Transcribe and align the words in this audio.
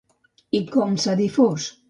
I 0.59 0.61
com 0.71 0.97
s'ha 1.05 1.17
difós? 1.21 1.71